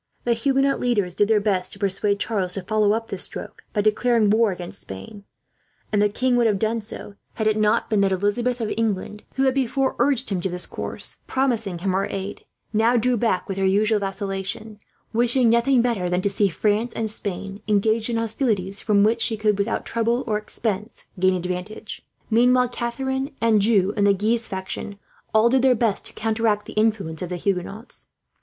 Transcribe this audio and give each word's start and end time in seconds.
The 0.23 0.33
Huguenot 0.33 0.79
leaders 0.79 1.13
did 1.13 1.27
their 1.27 1.39
best 1.39 1.71
to 1.73 1.77
persuade 1.77 2.19
Charles 2.19 2.55
to 2.55 2.63
follow 2.63 2.91
up 2.93 3.09
this 3.09 3.21
stroke 3.23 3.61
by 3.71 3.81
declaring 3.81 4.31
war 4.31 4.51
against 4.51 4.81
Spain; 4.81 5.25
and 5.91 6.01
the 6.01 6.09
king 6.09 6.35
would 6.35 6.47
have 6.47 6.57
done 6.57 6.81
so, 6.81 7.13
had 7.35 7.45
it 7.45 7.55
not 7.55 7.87
been 7.87 8.01
that 8.01 8.11
Elizabeth 8.11 8.59
of 8.61 8.73
England, 8.75 9.21
who 9.35 9.43
had 9.43 9.53
before 9.53 9.95
urged 9.99 10.31
him 10.31 10.41
to 10.41 10.49
this 10.49 10.65
course, 10.65 11.17
promising 11.27 11.77
him 11.77 11.91
her 11.91 12.07
aid, 12.09 12.43
now 12.73 12.97
drew 12.97 13.15
back 13.15 13.47
with 13.47 13.59
her 13.59 13.63
usual 13.67 13.99
vacillation; 13.99 14.79
wishing 15.13 15.51
nothing 15.51 15.83
better 15.83 16.09
than 16.09 16.23
to 16.23 16.31
see 16.31 16.49
France 16.49 16.93
and 16.95 17.11
Spain 17.11 17.61
engaged 17.67 18.09
in 18.09 18.17
hostilities 18.17 18.81
from 18.81 19.03
which 19.03 19.21
she 19.21 19.39
would, 19.43 19.59
without 19.59 19.85
trouble 19.85 20.23
or 20.25 20.39
expense, 20.39 21.05
gain 21.19 21.35
advantage. 21.35 22.03
Meanwhile 22.31 22.69
Catharine, 22.69 23.35
Anjou 23.39 23.93
and 23.95 24.07
the 24.07 24.13
Guise 24.15 24.47
faction 24.47 24.97
all 25.31 25.47
did 25.47 25.61
their 25.61 25.75
best 25.75 26.05
to 26.07 26.13
counteract 26.13 26.65
the 26.65 26.73
influence 26.73 27.21
of 27.21 27.29
the 27.29 27.37
Huguenots. 27.37 28.07